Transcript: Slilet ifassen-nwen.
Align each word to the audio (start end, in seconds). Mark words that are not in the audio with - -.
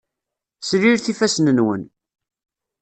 Slilet 0.67 1.11
ifassen-nwen. 1.11 1.83